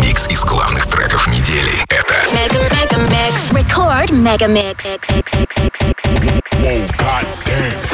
Микс 0.00 0.26
из 0.28 0.42
главных 0.44 0.86
треков 0.86 1.26
недели. 1.28 1.72
Это 1.88 2.14
Mega 2.32 2.66
Mega 2.70 2.98
Mix. 3.08 3.52
Record 3.52 4.10
Mega 4.10 4.48
Mix. 4.48 4.86
Oh, 6.64 6.86
god 6.96 7.26
damn. 7.44 7.87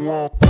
you 0.00 0.06
want. 0.06 0.49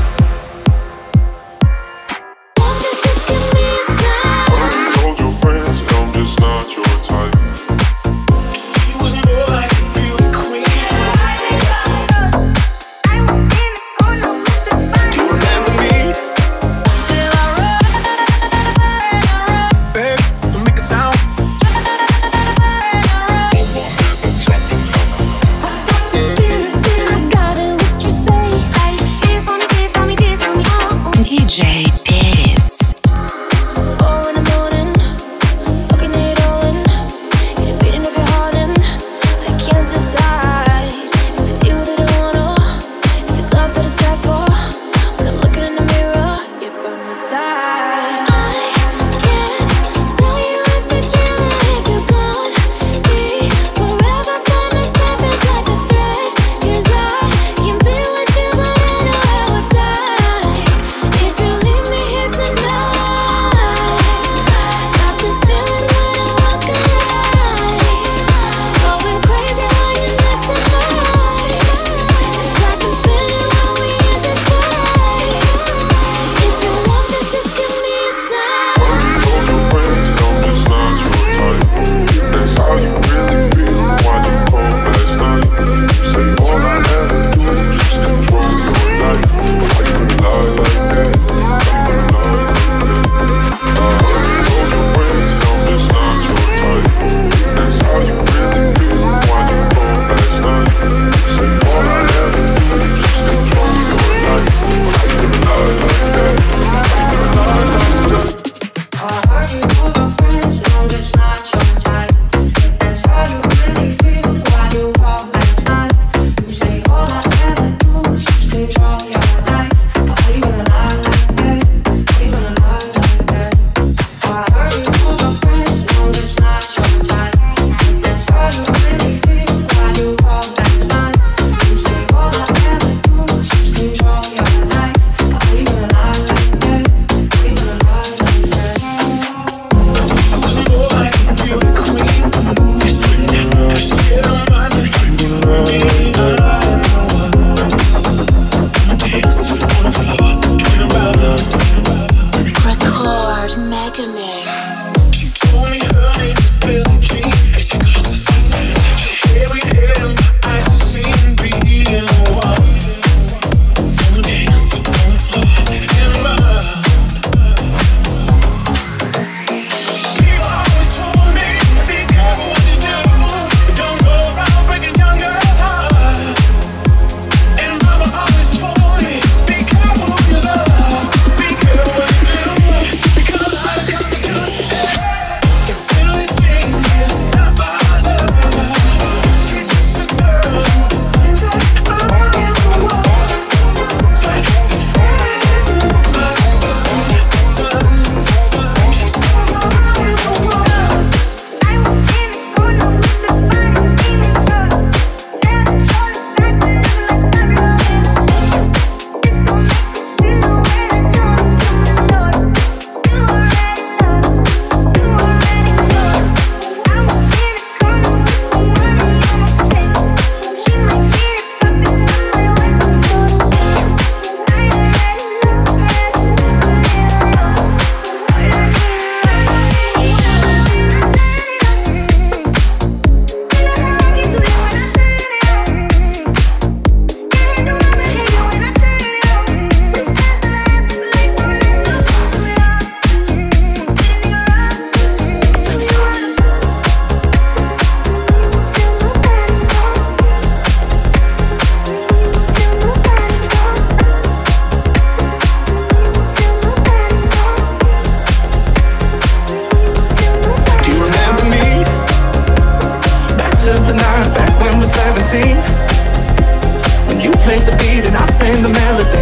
beat 267.91 268.07
and 268.07 268.15
I 268.15 268.25
sing 268.25 268.61
the 268.63 268.69
melody. 268.69 269.21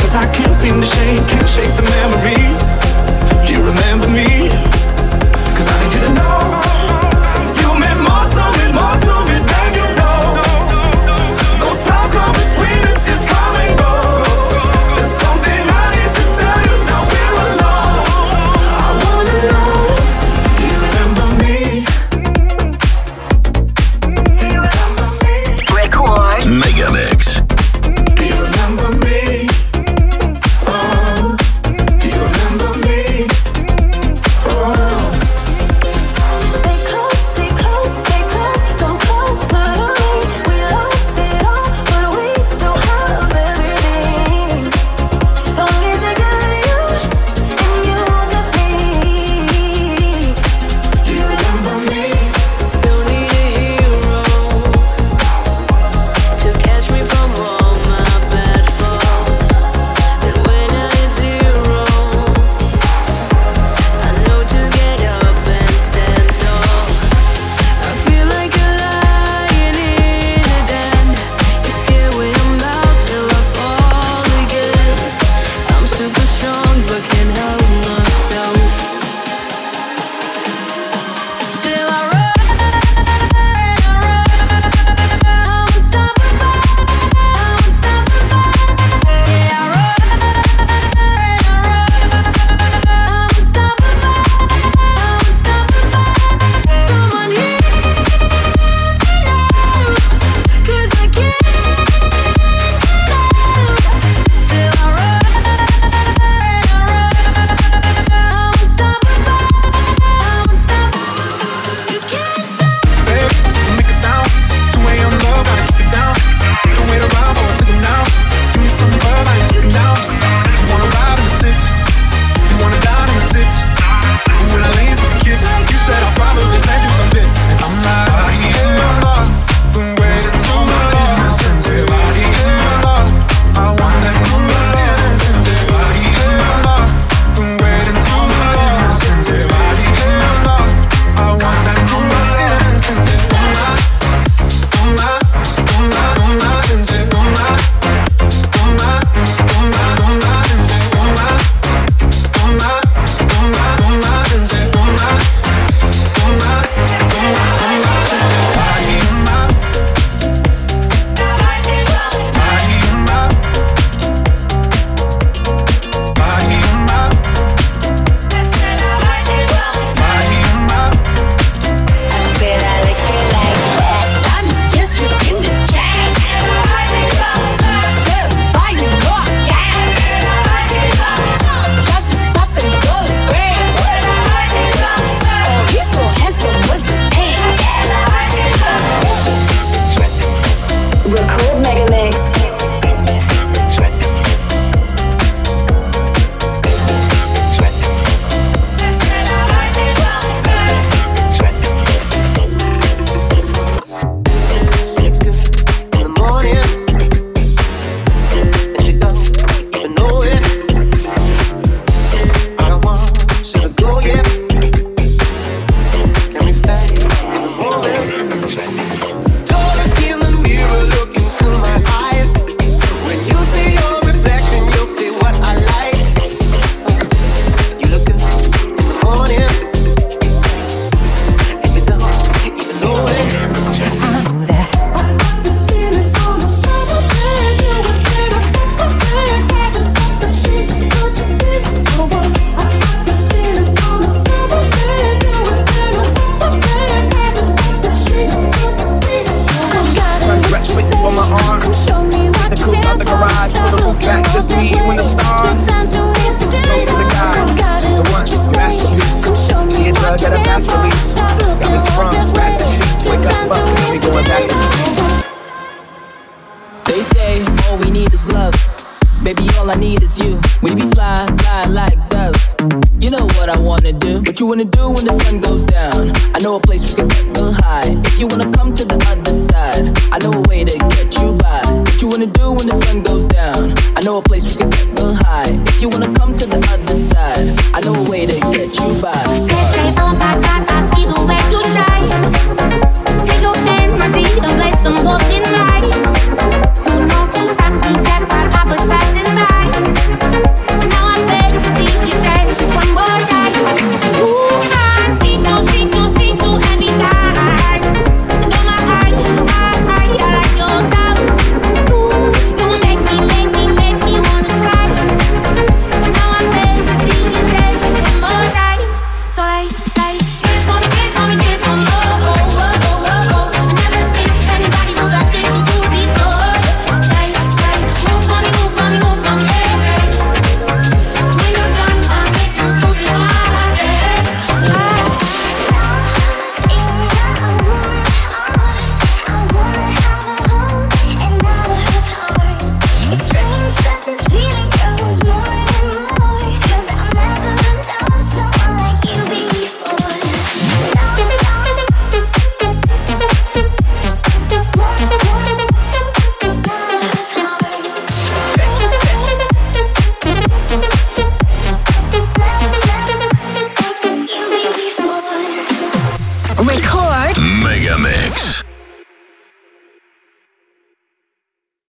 Cause 0.00 0.14
I 0.14 0.26
can't 0.34 0.54
seem 0.54 0.80
to 0.80 0.86
shake, 0.86 1.22
can't 1.28 1.48
shake 1.48 1.74
the 1.76 1.86
memories. 1.96 2.60
Do 3.46 3.52
you 3.54 3.62
remember 3.64 4.08
me? 4.08 4.48
Cause 5.56 5.68
I 5.68 5.84
need 5.84 5.94
you 5.94 6.00
to 6.00 6.14
know. 6.14 6.71